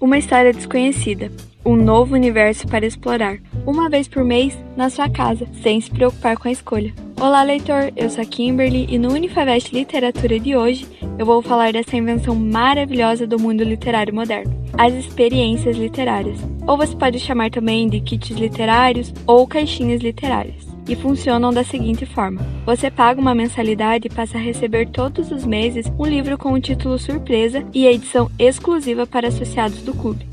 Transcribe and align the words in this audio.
Uma 0.00 0.16
história 0.16 0.52
desconhecida, 0.52 1.28
um 1.66 1.74
novo 1.74 2.14
universo 2.14 2.68
para 2.68 2.86
explorar, 2.86 3.38
uma 3.66 3.90
vez 3.90 4.06
por 4.06 4.22
mês 4.22 4.56
na 4.76 4.88
sua 4.88 5.10
casa, 5.10 5.44
sem 5.60 5.80
se 5.80 5.90
preocupar 5.90 6.36
com 6.36 6.46
a 6.46 6.52
escolha. 6.52 6.94
Olá, 7.20 7.42
leitor! 7.42 7.92
Eu 7.96 8.08
sou 8.08 8.22
a 8.22 8.24
Kimberly 8.24 8.86
e 8.88 8.96
no 8.96 9.12
Unifavest 9.12 9.72
Literatura 9.72 10.38
de 10.38 10.54
hoje 10.54 10.86
eu 11.18 11.26
vou 11.26 11.42
falar 11.42 11.72
dessa 11.72 11.96
invenção 11.96 12.36
maravilhosa 12.36 13.26
do 13.26 13.40
mundo 13.40 13.64
literário 13.64 14.14
moderno, 14.14 14.54
as 14.78 14.94
experiências 14.94 15.76
literárias. 15.76 16.38
Ou 16.64 16.76
você 16.76 16.94
pode 16.94 17.18
chamar 17.18 17.50
também 17.50 17.88
de 17.88 17.98
kits 18.00 18.36
literários 18.36 19.12
ou 19.26 19.48
caixinhas 19.48 20.00
literárias 20.00 20.67
e 20.88 20.96
funcionam 20.96 21.52
da 21.52 21.62
seguinte 21.62 22.06
forma: 22.06 22.40
você 22.64 22.90
paga 22.90 23.20
uma 23.20 23.34
mensalidade 23.34 24.06
e 24.06 24.10
passa 24.10 24.38
a 24.38 24.40
receber 24.40 24.88
todos 24.88 25.30
os 25.30 25.44
meses 25.44 25.86
um 25.98 26.06
livro 26.06 26.38
com 26.38 26.52
o 26.52 26.60
título 26.60 26.98
surpresa 26.98 27.64
e 27.72 27.86
a 27.86 27.92
edição 27.92 28.30
exclusiva 28.38 29.06
para 29.06 29.28
associados 29.28 29.82
do 29.82 29.92
clube. 29.92 30.26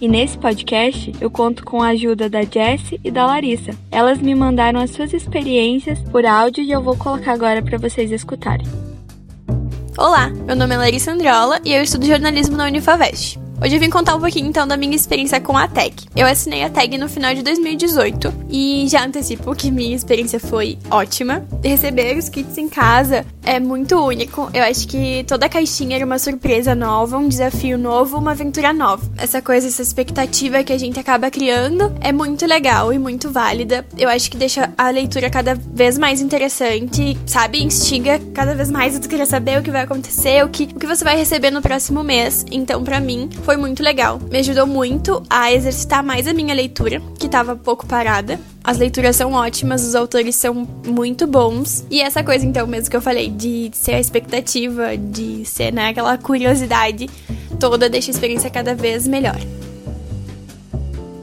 E 0.00 0.08
nesse 0.08 0.36
podcast 0.36 1.12
eu 1.20 1.30
conto 1.30 1.64
com 1.64 1.80
a 1.80 1.88
ajuda 1.88 2.28
da 2.28 2.42
Jessie 2.42 3.00
e 3.02 3.10
da 3.10 3.26
Larissa. 3.26 3.70
Elas 3.90 4.18
me 4.18 4.34
mandaram 4.34 4.80
as 4.80 4.90
suas 4.90 5.14
experiências 5.14 5.98
por 6.10 6.26
áudio 6.26 6.62
e 6.62 6.70
eu 6.70 6.82
vou 6.82 6.96
colocar 6.96 7.32
agora 7.32 7.62
para 7.62 7.78
vocês 7.78 8.10
escutarem. 8.10 8.66
Olá, 9.96 10.28
meu 10.28 10.56
nome 10.56 10.74
é 10.74 10.78
Larissa 10.78 11.12
Andriola 11.12 11.60
e 11.64 11.72
eu 11.72 11.82
estudo 11.82 12.04
jornalismo 12.04 12.56
na 12.56 12.66
Unifavest. 12.66 13.43
Hoje 13.64 13.76
eu 13.76 13.80
vim 13.80 13.88
contar 13.88 14.14
um 14.14 14.20
pouquinho 14.20 14.46
então 14.46 14.68
da 14.68 14.76
minha 14.76 14.94
experiência 14.94 15.40
com 15.40 15.56
a 15.56 15.66
tag. 15.66 15.94
Eu 16.14 16.26
assinei 16.26 16.62
a 16.62 16.68
tag 16.68 16.98
no 16.98 17.08
final 17.08 17.34
de 17.34 17.42
2018 17.42 18.30
e 18.50 18.86
já 18.90 19.06
antecipo 19.06 19.54
que 19.54 19.70
minha 19.70 19.96
experiência 19.96 20.38
foi 20.38 20.78
ótima. 20.90 21.42
Receber 21.64 22.18
os 22.18 22.28
kits 22.28 22.58
em 22.58 22.68
casa 22.68 23.24
é 23.44 23.60
muito 23.60 23.96
único. 23.96 24.48
Eu 24.52 24.62
acho 24.62 24.88
que 24.88 25.24
toda 25.24 25.48
caixinha 25.48 25.96
era 25.96 26.04
uma 26.04 26.18
surpresa 26.18 26.74
nova, 26.74 27.18
um 27.18 27.28
desafio 27.28 27.78
novo, 27.78 28.18
uma 28.18 28.32
aventura 28.32 28.72
nova. 28.72 29.04
Essa 29.16 29.40
coisa, 29.40 29.68
essa 29.68 29.82
expectativa 29.82 30.62
que 30.64 30.72
a 30.72 30.78
gente 30.78 30.98
acaba 30.98 31.30
criando 31.30 31.94
é 32.00 32.12
muito 32.12 32.46
legal 32.46 32.92
e 32.92 32.98
muito 32.98 33.30
válida. 33.30 33.86
Eu 33.96 34.08
acho 34.08 34.30
que 34.30 34.36
deixa 34.36 34.72
a 34.76 34.90
leitura 34.90 35.30
cada 35.30 35.54
vez 35.54 35.98
mais 35.98 36.20
interessante, 36.20 37.16
sabe? 37.26 37.62
Instiga 37.62 38.20
cada 38.32 38.54
vez 38.54 38.70
mais 38.70 38.98
tu 38.98 39.08
querer 39.08 39.26
saber 39.26 39.58
o 39.58 39.62
que 39.62 39.70
vai 39.70 39.82
acontecer, 39.82 40.44
o 40.44 40.48
que, 40.48 40.64
o 40.64 40.78
que 40.78 40.86
você 40.86 41.04
vai 41.04 41.16
receber 41.16 41.50
no 41.50 41.62
próximo 41.62 42.02
mês. 42.02 42.44
Então, 42.50 42.82
para 42.82 43.00
mim, 43.00 43.28
foi 43.42 43.56
muito 43.56 43.82
legal. 43.82 44.20
Me 44.30 44.38
ajudou 44.38 44.66
muito 44.66 45.22
a 45.28 45.52
exercitar 45.52 46.02
mais 46.02 46.26
a 46.26 46.32
minha 46.32 46.54
leitura, 46.54 47.00
que 47.18 47.28
tava 47.28 47.56
pouco 47.56 47.86
parada. 47.86 48.38
As 48.64 48.78
leituras 48.78 49.14
são 49.14 49.32
ótimas, 49.34 49.84
os 49.84 49.94
autores 49.94 50.36
são 50.36 50.66
muito 50.86 51.26
bons. 51.26 51.84
E 51.90 52.00
essa 52.00 52.24
coisa, 52.24 52.46
então, 52.46 52.66
mesmo 52.66 52.88
que 52.88 52.96
eu 52.96 53.02
falei, 53.02 53.28
de 53.28 53.70
ser 53.74 53.92
a 53.92 54.00
expectativa, 54.00 54.96
de 54.96 55.44
ser 55.44 55.70
né, 55.70 55.90
aquela 55.90 56.16
curiosidade 56.16 57.10
toda, 57.60 57.90
deixa 57.90 58.10
a 58.10 58.12
experiência 58.12 58.48
cada 58.48 58.74
vez 58.74 59.06
melhor. 59.06 59.36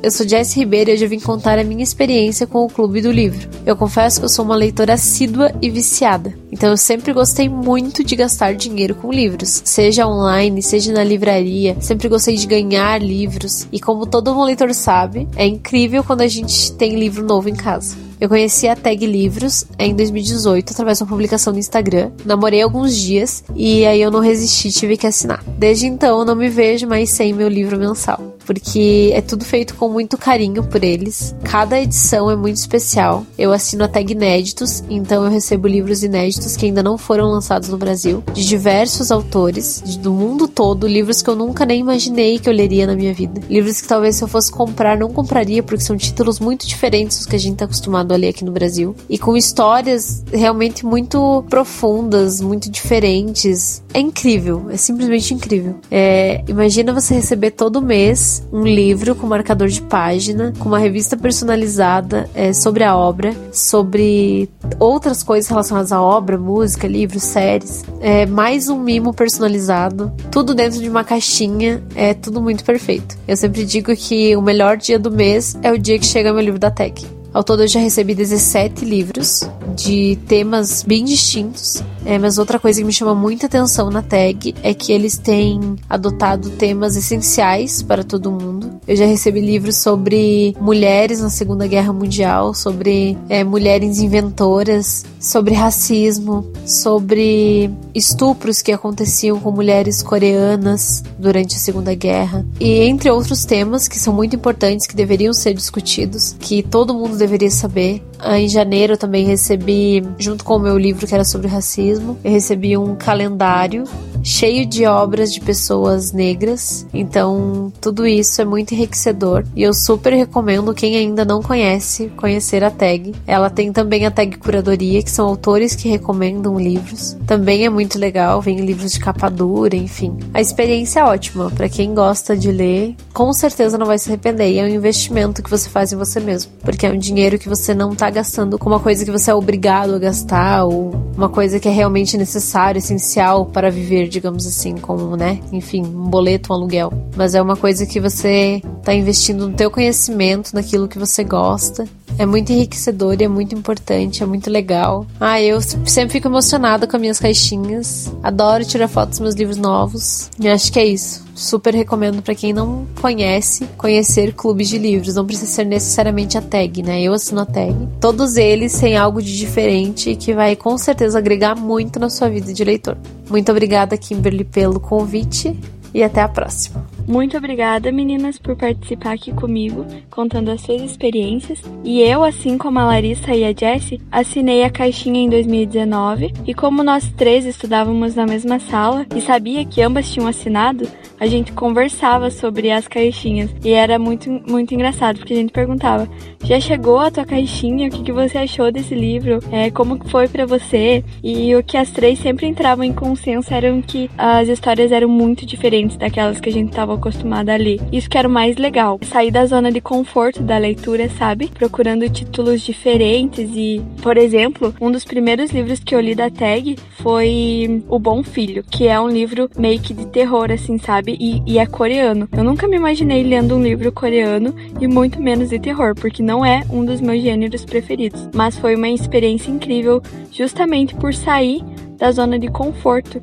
Eu 0.03 0.09
sou 0.09 0.27
Jess 0.27 0.55
Ribeiro 0.55 0.89
e 0.89 0.93
hoje 0.93 1.05
eu 1.05 1.09
vim 1.09 1.19
contar 1.19 1.59
a 1.59 1.63
minha 1.63 1.83
experiência 1.83 2.47
com 2.47 2.65
o 2.65 2.67
Clube 2.67 3.01
do 3.01 3.11
Livro. 3.11 3.47
Eu 3.63 3.75
confesso 3.75 4.19
que 4.19 4.25
eu 4.25 4.29
sou 4.29 4.43
uma 4.43 4.55
leitora 4.55 4.93
assídua 4.93 5.53
e 5.61 5.69
viciada, 5.69 6.33
então 6.51 6.71
eu 6.71 6.77
sempre 6.77 7.13
gostei 7.13 7.47
muito 7.47 8.03
de 8.03 8.15
gastar 8.15 8.55
dinheiro 8.55 8.95
com 8.95 9.11
livros, 9.11 9.61
seja 9.63 10.07
online, 10.07 10.63
seja 10.63 10.91
na 10.91 11.03
livraria, 11.03 11.77
sempre 11.79 12.09
gostei 12.09 12.35
de 12.35 12.47
ganhar 12.47 12.99
livros, 12.99 13.67
e 13.71 13.79
como 13.79 14.07
todo 14.07 14.33
bom 14.33 14.43
leitor 14.43 14.73
sabe, 14.73 15.27
é 15.35 15.45
incrível 15.45 16.03
quando 16.03 16.21
a 16.21 16.27
gente 16.27 16.71
tem 16.73 16.95
livro 16.95 17.23
novo 17.23 17.47
em 17.47 17.55
casa. 17.55 17.95
Eu 18.19 18.27
conheci 18.27 18.67
a 18.67 18.75
Tag 18.75 19.05
Livros 19.05 19.65
em 19.77 19.95
2018 19.95 20.73
através 20.73 20.97
de 20.97 21.03
uma 21.03 21.09
publicação 21.09 21.53
no 21.53 21.57
Instagram. 21.57 22.11
Namorei 22.23 22.61
alguns 22.61 22.95
dias 22.95 23.43
e 23.55 23.83
aí 23.83 23.99
eu 23.99 24.11
não 24.11 24.19
resisti, 24.19 24.71
tive 24.71 24.95
que 24.95 25.07
assinar. 25.07 25.43
Desde 25.57 25.87
então 25.87 26.19
eu 26.19 26.25
não 26.25 26.35
me 26.35 26.47
vejo 26.47 26.87
mais 26.87 27.09
sem 27.09 27.33
meu 27.33 27.49
livro 27.49 27.79
mensal 27.79 28.30
porque 28.45 29.11
é 29.13 29.21
tudo 29.21 29.45
feito 29.45 29.75
com 29.75 29.89
muito 29.89 30.17
carinho 30.17 30.63
por 30.63 30.83
eles. 30.83 31.35
Cada 31.43 31.79
edição 31.79 32.29
é 32.29 32.35
muito 32.35 32.57
especial. 32.57 33.25
Eu 33.37 33.51
assino 33.51 33.83
a 33.83 33.87
tag 33.87 34.11
inéditos, 34.11 34.83
então 34.89 35.23
eu 35.23 35.31
recebo 35.31 35.67
livros 35.67 36.03
inéditos 36.03 36.55
que 36.55 36.65
ainda 36.65 36.83
não 36.83 36.97
foram 36.97 37.27
lançados 37.27 37.69
no 37.69 37.77
Brasil, 37.77 38.23
de 38.33 38.45
diversos 38.45 39.11
autores, 39.11 39.81
do 39.97 40.11
mundo 40.11 40.47
todo, 40.47 40.87
livros 40.87 41.21
que 41.21 41.29
eu 41.29 41.35
nunca 41.35 41.65
nem 41.65 41.79
imaginei 41.79 42.39
que 42.39 42.49
eu 42.49 42.53
leria 42.53 42.87
na 42.87 42.95
minha 42.95 43.13
vida. 43.13 43.41
Livros 43.49 43.81
que 43.81 43.87
talvez 43.87 44.15
se 44.15 44.23
eu 44.23 44.27
fosse 44.27 44.51
comprar 44.51 44.97
não 44.97 45.09
compraria, 45.09 45.63
porque 45.63 45.83
são 45.83 45.97
títulos 45.97 46.39
muito 46.39 46.67
diferentes 46.67 47.17
dos 47.17 47.25
que 47.25 47.35
a 47.35 47.39
gente 47.39 47.53
está 47.53 47.65
acostumado 47.65 48.13
a 48.13 48.17
ler 48.17 48.29
aqui 48.29 48.45
no 48.45 48.51
Brasil 48.51 48.95
e 49.09 49.17
com 49.17 49.35
histórias 49.35 50.23
realmente 50.31 50.85
muito 50.85 51.43
profundas, 51.49 52.41
muito 52.41 52.69
diferentes. 52.69 53.83
É 53.93 53.99
incrível, 53.99 54.67
é 54.69 54.77
simplesmente 54.77 55.33
incrível. 55.33 55.75
É, 55.89 56.43
imagina 56.47 56.93
você 56.93 57.13
receber 57.13 57.51
todo 57.51 57.81
mês 57.81 58.30
um 58.51 58.63
livro 58.63 59.15
com 59.15 59.27
marcador 59.27 59.67
de 59.67 59.81
página, 59.81 60.53
com 60.59 60.69
uma 60.69 60.79
revista 60.79 61.17
personalizada 61.17 62.29
é, 62.33 62.53
sobre 62.53 62.83
a 62.83 62.95
obra, 62.95 63.33
sobre 63.51 64.49
outras 64.79 65.23
coisas 65.23 65.49
relacionadas 65.49 65.91
à 65.91 66.01
obra, 66.01 66.37
música, 66.37 66.87
livros, 66.87 67.23
séries. 67.23 67.83
É, 67.99 68.25
mais 68.25 68.69
um 68.69 68.79
mimo 68.79 69.13
personalizado, 69.13 70.11
tudo 70.31 70.53
dentro 70.53 70.79
de 70.79 70.89
uma 70.89 71.03
caixinha, 71.03 71.83
é 71.95 72.13
tudo 72.13 72.41
muito 72.41 72.63
perfeito. 72.63 73.17
Eu 73.27 73.37
sempre 73.37 73.65
digo 73.65 73.95
que 73.95 74.35
o 74.35 74.41
melhor 74.41 74.77
dia 74.77 74.99
do 74.99 75.11
mês 75.11 75.57
é 75.61 75.71
o 75.71 75.77
dia 75.77 75.97
que 75.99 76.05
chega 76.05 76.33
meu 76.33 76.43
livro 76.43 76.59
da 76.59 76.71
Tech. 76.71 77.20
Ao 77.33 77.43
todo 77.43 77.63
eu 77.63 77.67
já 77.67 77.79
recebi 77.79 78.13
17 78.13 78.83
livros 78.83 79.41
de 79.75 80.17
temas 80.27 80.83
bem 80.83 81.05
distintos. 81.05 81.83
É, 82.03 82.17
mas 82.17 82.37
outra 82.37 82.59
coisa 82.59 82.79
que 82.79 82.85
me 82.85 82.91
chama 82.91 83.13
muita 83.13 83.45
atenção 83.45 83.89
na 83.89 84.01
tag 84.01 84.55
é 84.63 84.73
que 84.73 84.91
eles 84.91 85.17
têm 85.17 85.75
adotado 85.89 86.49
temas 86.51 86.95
essenciais 86.95 87.81
para 87.83 88.03
todo 88.03 88.31
mundo. 88.31 88.71
Eu 88.87 88.95
já 88.95 89.05
recebi 89.05 89.39
livros 89.39 89.77
sobre 89.77 90.55
mulheres 90.59 91.21
na 91.21 91.29
Segunda 91.29 91.67
Guerra 91.67 91.93
Mundial, 91.93 92.53
sobre 92.53 93.17
é, 93.29 93.43
mulheres 93.43 93.99
inventoras, 93.99 95.05
sobre 95.19 95.53
racismo, 95.53 96.51
sobre 96.65 97.69
estupros 97.93 98.61
que 98.61 98.71
aconteciam 98.71 99.39
com 99.39 99.51
mulheres 99.51 100.01
coreanas 100.01 101.03
durante 101.19 101.55
a 101.55 101.59
Segunda 101.59 101.93
Guerra 101.93 102.45
e 102.59 102.81
entre 102.81 103.11
outros 103.11 103.45
temas 103.45 103.87
que 103.87 103.99
são 103.99 104.13
muito 104.13 104.35
importantes 104.35 104.87
que 104.87 104.95
deveriam 104.95 105.33
ser 105.33 105.53
discutidos, 105.53 106.35
que 106.39 106.63
todo 106.63 106.93
mundo 106.93 107.15
deveria 107.21 107.49
saber. 107.49 108.01
Ah, 108.19 108.39
em 108.39 108.47
janeiro 108.47 108.93
eu 108.93 108.97
também 108.97 109.25
recebi, 109.25 110.03
junto 110.17 110.43
com 110.43 110.55
o 110.55 110.59
meu 110.59 110.77
livro 110.77 111.07
que 111.07 111.13
era 111.13 111.23
sobre 111.23 111.47
racismo, 111.47 112.17
eu 112.23 112.31
recebi 112.31 112.77
um 112.77 112.95
calendário 112.95 113.83
cheio 114.23 114.65
de 114.65 114.85
obras 114.85 115.33
de 115.33 115.41
pessoas 115.41 116.11
negras. 116.11 116.85
Então, 116.93 117.71
tudo 117.81 118.05
isso 118.05 118.41
é 118.41 118.45
muito 118.45 118.73
enriquecedor 118.73 119.43
e 119.55 119.63
eu 119.63 119.73
super 119.73 120.13
recomendo 120.13 120.73
quem 120.73 120.95
ainda 120.95 121.25
não 121.25 121.41
conhece 121.41 122.11
conhecer 122.17 122.63
a 122.63 122.71
tag. 122.71 123.13
Ela 123.25 123.49
tem 123.49 123.71
também 123.71 124.05
a 124.05 124.11
tag 124.11 124.37
curadoria, 124.37 125.01
que 125.01 125.11
são 125.11 125.27
autores 125.27 125.75
que 125.75 125.89
recomendam 125.89 126.59
livros. 126.59 127.17
Também 127.25 127.65
é 127.65 127.69
muito 127.69 127.97
legal, 127.97 128.41
vem 128.41 128.59
livros 128.59 128.91
de 128.91 128.99
capa 128.99 129.29
dura, 129.29 129.75
enfim. 129.75 130.17
A 130.33 130.41
experiência 130.41 130.99
é 130.99 131.03
ótima 131.03 131.49
para 131.51 131.69
quem 131.69 131.93
gosta 131.93 132.35
de 132.35 132.51
ler, 132.51 132.95
com 133.13 133.31
certeza 133.33 133.77
não 133.77 133.85
vai 133.85 133.97
se 133.97 134.09
arrepender. 134.09 134.51
E 134.51 134.59
é 134.59 134.63
um 134.63 134.67
investimento 134.67 135.41
que 135.41 135.49
você 135.49 135.69
faz 135.69 135.91
em 135.91 135.97
você 135.97 136.19
mesmo, 136.19 136.51
porque 136.61 136.85
é 136.85 136.91
um 136.91 136.97
dinheiro 136.97 137.39
que 137.39 137.49
você 137.49 137.73
não 137.73 137.95
tá 137.95 138.09
gastando 138.09 138.57
com 138.57 138.69
uma 138.69 138.79
coisa 138.79 139.03
que 139.03 139.11
você 139.11 139.31
é 139.31 139.35
obrigado 139.35 139.95
a 139.95 139.99
gastar 139.99 140.65
ou 140.65 140.91
uma 141.15 141.29
coisa 141.29 141.59
que 141.59 141.67
é 141.67 141.71
realmente 141.71 142.17
necessário, 142.17 142.79
essencial 142.79 143.45
para 143.45 143.69
viver 143.69 144.10
digamos 144.11 144.45
assim, 144.45 144.75
como, 144.77 145.15
né? 145.15 145.39
Enfim, 145.51 145.81
um 145.81 146.09
boleto, 146.09 146.51
um 146.51 146.55
aluguel. 146.55 146.91
Mas 147.15 147.33
é 147.33 147.41
uma 147.41 147.55
coisa 147.55 147.85
que 147.85 147.99
você 147.99 148.61
tá 148.83 148.93
investindo 148.93 149.47
no 149.47 149.55
teu 149.55 149.71
conhecimento, 149.71 150.53
naquilo 150.53 150.87
que 150.87 150.99
você 150.99 151.23
gosta. 151.23 151.87
É 152.21 152.25
muito 152.27 152.53
enriquecedor 152.53 153.19
e 153.19 153.23
é 153.23 153.27
muito 153.27 153.55
importante, 153.55 154.21
é 154.21 154.27
muito 154.27 154.47
legal. 154.47 155.07
Ah, 155.19 155.41
eu 155.41 155.59
sempre 155.59 156.09
fico 156.09 156.27
emocionada 156.27 156.85
com 156.85 156.95
as 156.95 157.01
minhas 157.01 157.19
caixinhas. 157.19 158.13
Adoro 158.21 158.63
tirar 158.63 158.87
fotos 158.87 159.17
dos 159.17 159.21
meus 159.21 159.33
livros 159.33 159.57
novos. 159.57 160.29
E 160.39 160.47
acho 160.47 160.71
que 160.71 160.77
é 160.77 160.85
isso. 160.85 161.25
Super 161.33 161.73
recomendo 161.73 162.21
para 162.21 162.35
quem 162.35 162.53
não 162.53 162.85
conhece, 163.01 163.67
conhecer 163.75 164.33
clubes 164.33 164.69
de 164.69 164.77
livros. 164.77 165.15
Não 165.15 165.25
precisa 165.25 165.51
ser 165.51 165.65
necessariamente 165.65 166.37
a 166.37 166.43
tag, 166.43 166.83
né? 166.83 167.01
Eu 167.01 167.13
assino 167.13 167.41
a 167.41 167.45
tag. 167.47 167.75
Todos 167.99 168.37
eles 168.37 168.79
têm 168.79 168.95
algo 168.95 169.19
de 169.19 169.35
diferente 169.35 170.15
que 170.15 170.31
vai 170.31 170.55
com 170.55 170.77
certeza 170.77 171.17
agregar 171.17 171.55
muito 171.55 171.99
na 171.99 172.11
sua 172.11 172.29
vida 172.29 172.53
de 172.53 172.63
leitor. 172.63 172.99
Muito 173.31 173.51
obrigada, 173.51 173.97
Kimberly, 173.97 174.43
pelo 174.43 174.79
convite 174.79 175.59
e 175.91 176.03
até 176.03 176.21
a 176.21 176.29
próxima. 176.29 176.85
Muito 177.11 177.35
obrigada, 177.35 177.91
meninas, 177.91 178.39
por 178.39 178.55
participar 178.55 179.11
aqui 179.11 179.33
comigo, 179.33 179.85
contando 180.09 180.49
as 180.49 180.61
suas 180.61 180.81
experiências. 180.81 181.61
E 181.83 181.99
eu, 181.99 182.23
assim 182.23 182.57
como 182.57 182.79
a 182.79 182.85
Larissa 182.85 183.35
e 183.35 183.43
a 183.43 183.51
Jessie, 183.51 183.99
assinei 184.09 184.63
a 184.63 184.69
caixinha 184.69 185.19
em 185.19 185.29
2019. 185.29 186.31
E 186.47 186.53
como 186.53 186.81
nós 186.81 187.11
três 187.17 187.45
estudávamos 187.45 188.15
na 188.15 188.25
mesma 188.25 188.61
sala 188.61 189.05
e 189.13 189.19
sabia 189.19 189.65
que 189.65 189.81
ambas 189.81 190.09
tinham 190.09 190.25
assinado, 190.25 190.87
a 191.19 191.27
gente 191.27 191.51
conversava 191.51 192.31
sobre 192.31 192.71
as 192.71 192.87
caixinhas. 192.87 193.53
E 193.61 193.71
era 193.71 193.99
muito, 193.99 194.29
muito 194.49 194.73
engraçado, 194.73 195.17
porque 195.17 195.33
a 195.33 195.37
gente 195.37 195.51
perguntava: 195.51 196.07
já 196.45 196.59
chegou 196.59 196.97
a 196.97 197.11
tua 197.11 197.25
caixinha? 197.25 197.89
O 197.89 197.91
que, 197.91 198.03
que 198.03 198.11
você 198.11 198.37
achou 198.37 198.71
desse 198.71 198.95
livro? 198.95 199.39
É, 199.51 199.69
como 199.69 199.99
foi 200.07 200.27
para 200.29 200.45
você? 200.45 201.03
E 201.21 201.53
o 201.55 201.63
que 201.63 201.75
as 201.75 201.91
três 201.91 202.19
sempre 202.19 202.47
entravam 202.47 202.85
em 202.85 202.93
consenso 202.93 203.53
eram 203.53 203.81
que 203.81 204.09
as 204.17 204.47
histórias 204.47 204.91
eram 204.91 205.09
muito 205.09 205.45
diferentes 205.45 205.97
daquelas 205.97 206.39
que 206.39 206.49
a 206.49 206.51
gente 206.51 206.69
estava 206.69 207.00
acostumada 207.01 207.53
a 207.53 207.57
ler. 207.57 207.81
Isso 207.91 208.09
que 208.09 208.17
era 208.17 208.27
o 208.27 208.31
mais 208.31 208.55
legal. 208.55 208.99
Sair 209.03 209.31
da 209.31 209.45
zona 209.45 209.71
de 209.71 209.81
conforto 209.81 210.43
da 210.43 210.57
leitura, 210.57 211.09
sabe? 211.09 211.47
Procurando 211.47 212.07
títulos 212.09 212.61
diferentes 212.61 213.49
e, 213.55 213.81
por 214.01 214.17
exemplo, 214.17 214.73
um 214.79 214.91
dos 214.91 215.03
primeiros 215.03 215.51
livros 215.51 215.79
que 215.79 215.95
eu 215.95 215.99
li 215.99 216.13
da 216.13 216.29
Tag 216.29 216.77
foi 217.01 217.83
O 217.89 217.97
Bom 217.97 218.23
Filho, 218.23 218.63
que 218.63 218.87
é 218.87 218.99
um 218.99 219.09
livro 219.09 219.49
meio 219.57 219.79
que 219.79 219.93
de 219.93 220.05
terror, 220.05 220.51
assim, 220.51 220.77
sabe? 220.77 221.17
E, 221.19 221.41
e 221.45 221.57
é 221.57 221.65
coreano. 221.65 222.29
Eu 222.31 222.43
nunca 222.43 222.67
me 222.67 222.77
imaginei 222.77 223.23
lendo 223.23 223.55
um 223.55 223.63
livro 223.63 223.91
coreano 223.91 224.55
e 224.79 224.87
muito 224.87 225.21
menos 225.21 225.49
de 225.49 225.59
terror, 225.59 225.95
porque 225.95 226.21
não 226.21 226.45
é 226.45 226.63
um 226.69 226.85
dos 226.85 227.01
meus 227.01 227.21
gêneros 227.21 227.65
preferidos. 227.65 228.29
Mas 228.33 228.57
foi 228.57 228.75
uma 228.75 228.89
experiência 228.89 229.49
incrível 229.49 230.01
justamente 230.31 230.93
por 230.95 231.13
sair 231.13 231.63
da 231.97 232.11
zona 232.11 232.37
de 232.37 232.47
conforto 232.47 233.21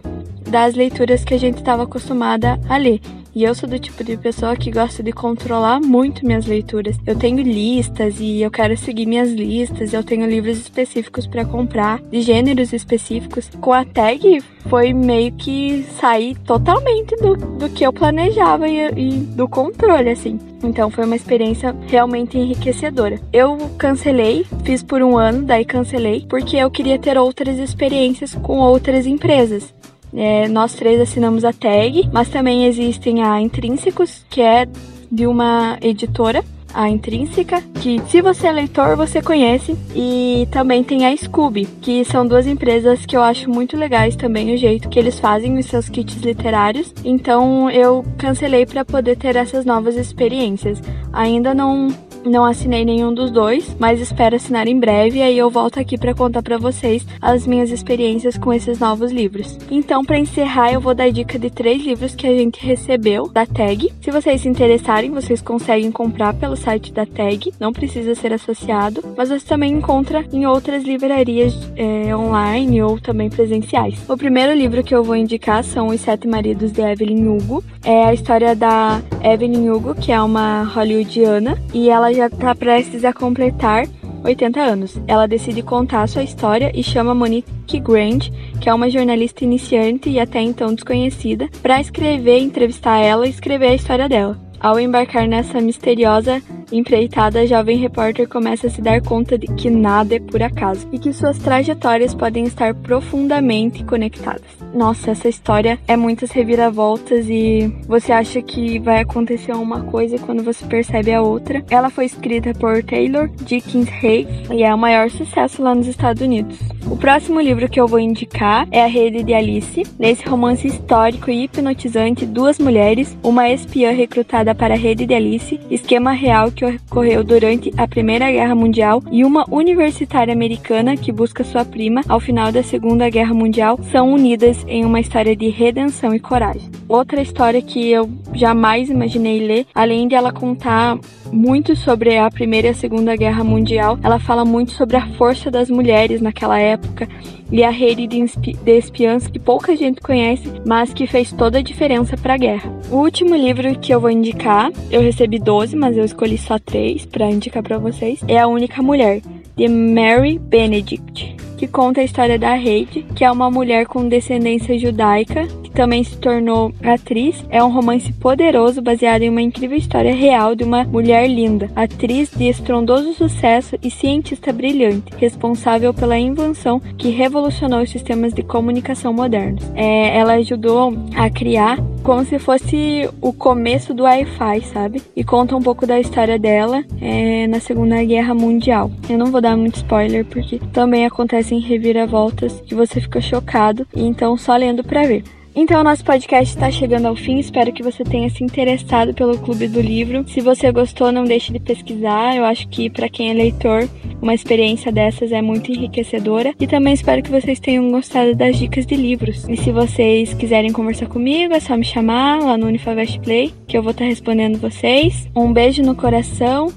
das 0.49 0.75
leituras 0.75 1.25
que 1.25 1.35
a 1.35 1.39
gente 1.39 1.59
estava 1.59 1.83
acostumada 1.85 2.59
a 2.69 2.77
ler. 2.77 3.01
E 3.39 3.45
eu 3.45 3.55
sou 3.55 3.69
do 3.69 3.79
tipo 3.79 4.03
de 4.03 4.17
pessoa 4.17 4.57
que 4.57 4.69
gosta 4.69 5.01
de 5.01 5.13
controlar 5.13 5.79
muito 5.79 6.27
minhas 6.27 6.45
leituras. 6.45 6.97
Eu 7.07 7.17
tenho 7.17 7.41
listas 7.41 8.19
e 8.19 8.43
eu 8.43 8.51
quero 8.51 8.77
seguir 8.77 9.07
minhas 9.07 9.31
listas. 9.31 9.93
Eu 9.93 10.03
tenho 10.03 10.29
livros 10.29 10.59
específicos 10.59 11.25
para 11.25 11.45
comprar, 11.45 12.03
de 12.11 12.21
gêneros 12.21 12.73
específicos. 12.73 13.49
Com 13.61 13.73
a 13.73 13.85
tag 13.85 14.43
foi 14.69 14.93
meio 14.93 15.31
que 15.35 15.85
sair 16.01 16.37
totalmente 16.39 17.15
do, 17.15 17.37
do 17.37 17.71
que 17.71 17.87
eu 17.87 17.93
planejava 17.93 18.67
e, 18.67 18.91
e 18.97 19.13
do 19.19 19.47
controle, 19.47 20.11
assim. 20.11 20.37
Então 20.65 20.91
foi 20.91 21.05
uma 21.05 21.15
experiência 21.15 21.77
realmente 21.87 22.37
enriquecedora. 22.37 23.21
Eu 23.33 23.57
cancelei, 23.79 24.45
fiz 24.65 24.83
por 24.83 25.01
um 25.01 25.17
ano, 25.17 25.45
daí 25.45 25.65
cancelei, 25.65 26.27
porque 26.29 26.57
eu 26.57 26.69
queria 26.73 26.99
ter 26.99 27.17
outras 27.17 27.57
experiências 27.57 28.35
com 28.35 28.59
outras 28.59 29.07
empresas. 29.07 29.78
É, 30.15 30.49
nós 30.49 30.75
três 30.75 31.01
assinamos 31.01 31.45
a 31.45 31.53
tag, 31.53 32.09
mas 32.13 32.29
também 32.29 32.67
existem 32.67 33.23
a 33.23 33.41
Intrínsecos, 33.41 34.25
que 34.31 34.41
é 34.41 34.67
de 35.11 35.27
uma 35.27 35.79
editora 35.81 36.45
a 36.73 36.89
Intrínseca, 36.89 37.63
que 37.81 38.01
se 38.09 38.21
você 38.21 38.47
é 38.47 38.53
leitor, 38.53 38.97
você 38.97 39.23
conhece, 39.23 39.77
e 39.95 40.47
também 40.51 40.85
tem 40.85 41.07
a 41.07 41.17
Scooby, 41.17 41.67
que 41.81 42.05
são 42.05 42.27
duas 42.27 42.47
empresas 42.47 43.07
que 43.07 43.17
eu 43.17 43.23
acho 43.23 43.51
muito 43.51 43.77
legais 43.77 44.15
também 44.17 44.55
o 44.55 44.57
jeito 44.57 44.89
que 44.89 44.99
eles 44.99 45.19
fazem 45.19 45.59
os 45.59 45.67
seus 45.67 45.89
kits 45.89 46.17
literários. 46.21 46.93
Então 47.05 47.71
eu 47.71 48.05
cancelei 48.17 48.67
para 48.67 48.85
poder 48.85 49.17
ter 49.17 49.37
essas 49.37 49.65
novas 49.65 49.97
experiências. 49.97 50.81
Ainda 51.13 51.55
não 51.55 51.89
não 52.25 52.45
assinei 52.45 52.85
nenhum 52.85 53.13
dos 53.13 53.31
dois, 53.31 53.75
mas 53.79 54.01
espero 54.01 54.37
assinar 54.37 54.67
em 54.67 54.79
breve 54.79 55.19
e 55.19 55.23
aí 55.23 55.39
eu 55.39 55.51
volto 55.51 55.79
aqui 55.79 55.97
para 55.97 56.15
contar 56.15 56.43
para 56.43 56.59
vocês 56.59 57.07
as 57.21 57.47
minhas 57.47 57.71
experiências 57.71 58.37
com 58.37 58.53
esses 58.53 58.79
novos 58.79 59.11
livros. 59.11 59.59
Então, 59.71 60.05
para 60.05 60.19
encerrar, 60.19 60.73
eu 60.73 60.81
vou 60.81 60.95
dar 60.95 61.11
dica 61.11 61.39
de 61.39 61.51
três 61.51 61.83
livros 61.83 62.15
que 62.15 62.27
a 62.27 62.33
gente 62.33 62.65
recebeu 62.65 63.29
da 63.29 63.47
Tag. 63.47 63.93
Se 64.01 64.11
vocês 64.11 64.41
se 64.41 64.49
interessarem, 64.49 65.11
vocês 65.11 65.41
conseguem 65.41 65.91
comprar 65.91 66.35
pelo 66.35 66.57
site 66.57 66.93
da 66.93 67.07
Tag, 67.07 67.53
não 67.59 67.73
precisa 67.73 68.15
ser 68.15 68.33
associado, 68.33 69.03
mas 69.17 69.29
você 69.29 69.47
também 69.47 69.73
encontra 69.73 70.25
em 70.33 70.47
outras 70.47 70.85
livrarias 70.85 71.55
é, 71.77 72.15
online 72.15 72.83
ou 72.83 73.01
também 73.01 73.31
presenciais. 73.31 73.99
O 74.09 74.17
primeiro 74.17 74.53
livro 74.53 74.83
que 74.83 74.95
eu 74.95 75.05
vou 75.05 75.17
indicar 75.17 75.63
são 75.65 75.89
Os 75.89 76.01
Sete 76.01 76.27
Maridos 76.27 76.73
de 76.73 76.81
Evelyn 76.81 77.29
Hugo. 77.29 77.63
É 77.85 78.05
a 78.05 78.15
história 78.15 78.55
da 78.55 79.01
Evelyn 79.23 79.69
Hugo, 79.71 79.95
que 79.95 80.13
é 80.13 80.21
uma 80.21 80.65
hollywoodiana, 80.65 81.59
e 81.73 81.91
ela 81.91 82.13
já 82.13 82.27
está 82.27 82.55
prestes 82.55 83.05
a 83.05 83.13
completar 83.13 83.87
80 84.25 84.61
anos. 84.61 85.01
Ela 85.07 85.27
decide 85.27 85.63
contar 85.63 86.09
sua 86.09 86.23
história 86.23 86.71
e 86.75 86.83
chama 86.83 87.15
Monique 87.15 87.81
Grant, 87.81 88.31
que 88.61 88.69
é 88.69 88.75
uma 88.75 88.91
jornalista 88.91 89.45
iniciante 89.45 90.11
e 90.11 90.21
até 90.21 90.41
então 90.41 90.75
desconhecida, 90.75 91.49
para 91.63 91.81
escrever, 91.81 92.39
entrevistar 92.39 92.99
ela 92.99 93.27
e 93.27 93.31
escrever 93.31 93.69
a 93.69 93.75
história 93.75 94.09
dela. 94.09 94.39
Ao 94.61 94.79
embarcar 94.79 95.29
nessa 95.29 95.61
misteriosa 95.61 96.43
empreitada, 96.73 97.41
a 97.41 97.47
jovem 97.47 97.77
repórter 97.77 98.29
começa 98.29 98.67
a 98.67 98.71
se 98.71 98.81
dar 98.81 99.01
conta 99.01 99.39
de 99.39 99.47
que 99.55 99.71
nada 99.71 100.17
é 100.17 100.21
por 100.21 100.43
acaso 100.43 100.87
e 100.93 100.99
que 100.99 101.13
suas 101.13 101.39
trajetórias 101.39 102.15
podem 102.15 102.45
estar 102.45 102.75
profundamente 102.75 103.85
conectadas. 103.85 104.43
Nossa, 104.75 105.11
essa 105.11 105.29
história 105.29 105.79
é 105.87 105.97
muitas 105.97 106.31
reviravoltas 106.31 107.27
e 107.29 107.73
você 107.87 108.13
acha 108.13 108.43
que 108.43 108.79
vai 108.79 109.01
acontecer 109.01 109.53
uma 109.53 109.83
coisa 109.83 110.19
quando 110.19 110.43
você 110.43 110.65
percebe 110.67 111.13
a 111.13 111.23
outra. 111.23 111.65
Ela 111.71 111.91
foi 111.91 112.05
escrita 112.05 112.53
por 112.55 112.83
Taylor 112.83 113.29
Dickens 113.43 113.89
Hay 114.03 114.27
e 114.53 114.63
é 114.63 114.75
o 114.75 114.79
maior 114.79 115.11
sucesso 115.11 115.63
lá 115.63 115.75
nos 115.75 115.87
Estados 115.87 116.23
Unidos. 116.23 116.59
O 116.91 116.97
próximo 116.97 117.39
livro 117.41 117.69
que 117.69 117.79
eu 117.79 117.87
vou 117.87 118.01
indicar 118.01 118.67
é 118.71 118.83
A 118.83 118.87
Rede 118.87 119.23
de 119.23 119.35
Alice. 119.35 119.83
Nesse 119.99 120.27
romance 120.27 120.67
histórico 120.67 121.31
e 121.31 121.45
hipnotizante, 121.45 122.25
duas 122.25 122.59
mulheres, 122.59 123.17
uma 123.23 123.51
espiã 123.51 123.93
recrutada 123.93 124.55
para 124.55 124.75
a 124.75 124.77
Rede 124.77 125.05
de 125.05 125.15
Alice, 125.15 125.61
esquema 125.71 126.13
real 126.13 126.51
que 126.59 126.65
ocorreu 126.65 127.23
durante 127.23 127.73
a 127.77 127.87
Primeira 127.87 128.33
Guerra 128.33 128.55
Mundial, 128.55 129.01
e 129.13 129.25
uma 129.25 129.45
universitária 129.49 130.35
americana 130.35 130.97
que 130.97 131.13
busca 131.13 131.45
sua 131.45 131.65
prima 131.65 132.01
ao 132.09 132.19
final 132.19 132.51
da 132.51 132.65
Segunda 132.65 133.09
Guerra 133.09 133.33
Mundial, 133.33 133.79
são 133.93 134.13
unidas 134.13 134.65
em 134.67 134.85
uma 134.85 134.99
história 134.99 135.37
de 135.37 135.49
redenção 135.49 136.13
e 136.13 136.19
coragem. 136.19 136.69
Outra 136.89 137.23
história 137.23 137.63
que 137.63 137.89
eu 137.89 138.11
jamais 138.35 138.91
imaginei 138.91 139.39
ler, 139.39 139.67
além 139.73 140.09
de 140.09 140.17
ela 140.17 140.33
contar 140.33 140.99
muito 141.33 141.77
sobre 141.77 142.17
a 142.17 142.31
Primeira 142.31 142.69
e 142.69 142.71
a 142.71 142.75
Segunda 142.75 143.17
Guerra 143.17 143.45
Mundial, 143.45 143.99
ela 144.03 144.19
fala 144.19 144.45
muito 144.45 144.73
sobre 144.73 144.97
a 144.97 145.07
força 145.15 145.51
das 145.51 145.69
mulheres 145.71 146.21
naquela 146.21 146.59
época 146.59 147.09
e 147.51 147.63
a 147.63 147.71
rede 147.71 148.07
de, 148.07 148.25
de 148.53 148.79
espiãs 148.79 149.27
que 149.27 149.39
pouca 149.39 149.75
gente 149.77 150.01
conhece, 150.01 150.49
mas 150.67 150.93
que 150.93 151.07
fez 151.07 151.33
toda 151.33 151.59
a 151.59 151.63
diferença 151.63 152.17
para 152.17 152.35
a 152.35 152.39
guerra. 152.39 152.71
O 152.91 152.97
último 152.97 153.35
livro 153.35 153.79
que 153.79 153.93
eu 153.93 154.01
vou 154.01 154.11
indicar, 154.11 154.71
eu 154.91 155.01
recebi 155.01 155.39
12, 155.39 155.77
mas 155.77 155.97
eu 155.97 156.05
escolhi 156.05 156.39
só 156.39 156.59
3 156.59 157.07
para 157.07 157.31
indicar 157.31 157.63
para 157.63 157.79
vocês, 157.79 158.21
é 158.29 158.39
A 158.39 158.47
Única 158.47 158.83
Mulher, 158.83 159.21
de 159.57 159.69
Mary 159.69 160.39
Benedict 160.39 161.37
que 161.59 161.67
conta 161.67 162.01
a 162.01 162.05
história 162.05 162.39
da 162.39 162.57
Heidi, 162.57 163.05
que 163.17 163.25
é 163.25 163.31
uma 163.31 163.51
mulher 163.51 163.85
com 163.85 164.09
descendência 164.09 164.79
judaica, 164.79 165.49
também 165.79 166.03
se 166.03 166.17
tornou 166.17 166.73
atriz. 166.83 167.47
É 167.49 167.63
um 167.63 167.71
romance 167.71 168.13
poderoso 168.13 168.83
baseado 168.83 169.23
em 169.23 169.31
uma 169.31 169.41
incrível 169.41 169.79
história 169.79 170.13
real 170.13 170.57
de 170.57 170.65
uma 170.65 170.83
mulher 170.83 171.29
linda, 171.29 171.71
atriz 171.77 172.33
de 172.37 172.49
estrondoso 172.49 173.15
sucesso 173.15 173.77
e 173.81 173.89
cientista 173.89 174.53
brilhante, 174.53 175.13
responsável 175.17 175.95
pela 175.95 176.19
invenção 176.19 176.81
que 176.99 177.11
revolucionou 177.11 177.81
os 177.81 177.91
sistemas 177.91 178.35
de 178.35 178.43
comunicação 178.43 179.13
modernos. 179.13 179.63
É, 179.77 180.19
ela 180.19 180.33
ajudou 180.35 180.93
a 181.15 181.31
criar 181.31 181.79
como 182.03 182.25
se 182.25 182.41
fosse 182.41 183.09
o 183.21 183.33
começo 183.33 183.95
do 183.95 184.03
Wi-Fi, 184.03 184.61
sabe? 184.63 185.01
E 185.15 185.23
conta 185.23 185.55
um 185.55 185.63
pouco 185.63 185.87
da 185.87 186.01
história 186.01 186.41
dela 186.41 186.83
é, 187.01 187.47
na 187.47 187.61
Segunda 187.61 188.03
Guerra 188.03 188.35
Mundial. 188.35 188.91
Eu 189.09 189.17
não 189.17 189.27
vou 189.27 189.41
dar 189.41 189.57
muito 189.57 189.77
spoiler 189.77 190.25
porque 190.25 190.59
também 190.73 191.07
acontecem 191.07 191.61
reviravoltas 191.61 192.61
que 192.63 192.75
você 192.75 193.01
fica 193.01 193.21
chocado, 193.21 193.87
então 193.95 194.37
só 194.37 194.57
lendo 194.57 194.83
para 194.83 195.07
ver. 195.07 195.38
Então, 195.61 195.83
nosso 195.83 196.05
podcast 196.05 196.55
está 196.55 196.71
chegando 196.71 197.07
ao 197.07 197.17
fim. 197.17 197.41
Espero 197.41 197.73
que 197.73 197.83
você 197.83 198.05
tenha 198.05 198.31
se 198.31 198.45
interessado 198.45 199.13
pelo 199.13 199.37
Clube 199.37 199.67
do 199.67 199.81
Livro. 199.81 200.25
Se 200.29 200.41
você 200.41 200.71
gostou, 200.71 201.11
não 201.11 201.25
deixe 201.25 201.53
de 201.53 201.59
pesquisar. 201.59 202.37
Eu 202.37 202.45
acho 202.45 202.69
que, 202.69 202.89
para 202.89 203.09
quem 203.09 203.29
é 203.29 203.35
leitor, 203.35 203.89
uma 204.23 204.33
experiência 204.33 204.93
dessas 204.93 205.33
é 205.33 205.43
muito 205.43 205.73
enriquecedora. 205.73 206.55
E 206.61 206.67
também 206.69 206.95
espero 206.95 207.25
que 207.25 207.31
vocês 207.33 207.59
tenham 207.59 207.91
gostado 207.91 208.37
das 208.37 208.57
dicas 208.57 208.87
de 208.87 208.95
livros. 208.95 209.49
E 209.49 209.57
se 209.57 209.73
vocês 209.73 210.33
quiserem 210.33 210.73
conversar 210.73 211.07
comigo, 211.07 211.53
é 211.53 211.59
só 211.59 211.77
me 211.77 211.85
chamar 211.85 212.39
lá 212.39 212.57
no 212.57 212.69
Unifavest 212.69 213.19
Play, 213.19 213.53
que 213.67 213.77
eu 213.77 213.83
vou 213.83 213.91
estar 213.91 214.05
respondendo 214.05 214.61
vocês. 214.61 215.29
Um 215.35 215.53
beijo 215.53 215.83
no 215.83 215.97
coração 215.97 216.73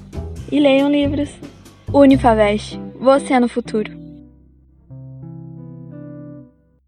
e 0.50 0.58
leiam 0.58 0.90
livros. 0.90 1.30
Unifavest, 1.92 2.80
você 2.98 3.34
é 3.34 3.38
no 3.38 3.46
futuro. 3.46 4.01